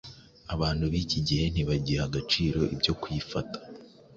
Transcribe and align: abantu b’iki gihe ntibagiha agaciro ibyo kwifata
abantu 0.53 0.83
b’iki 0.91 1.19
gihe 1.27 1.45
ntibagiha 1.53 2.03
agaciro 2.09 2.61
ibyo 2.75 2.93
kwifata 3.01 3.57